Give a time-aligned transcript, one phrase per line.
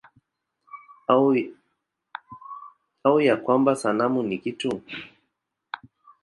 [3.05, 4.81] Au ya kwamba sanamu ni kitu?